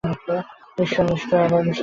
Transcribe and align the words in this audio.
ঈশ্বর 0.77 1.05
নিষ্ঠুর, 1.07 1.39
আবার 1.39 1.61
নিষ্ঠুর 1.61 1.65
নন। 1.65 1.79